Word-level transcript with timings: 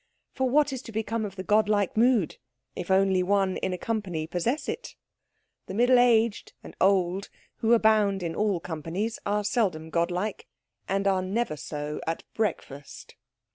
For 0.33 0.49
what 0.49 0.73
is 0.73 0.81
to 0.81 0.91
become 0.91 1.25
of 1.25 1.35
the 1.35 1.43
god 1.43 1.69
like 1.69 1.95
mood 1.95 2.37
if 2.75 2.89
only 2.89 3.21
one 3.21 3.57
in 3.57 3.71
a 3.71 3.77
company 3.77 4.25
possess 4.25 4.67
it? 4.67 4.95
The 5.67 5.75
middle 5.75 5.99
aged 5.99 6.53
and 6.63 6.75
old, 6.81 7.29
who 7.57 7.73
abound 7.73 8.23
in 8.23 8.33
all 8.35 8.59
companies, 8.59 9.19
are 9.27 9.43
seldom 9.43 9.91
god 9.91 10.09
like, 10.09 10.47
and 10.87 11.05
are 11.05 11.21
never 11.21 11.55
so 11.55 12.01
at 12.07 12.23
breakfast. 12.33 13.13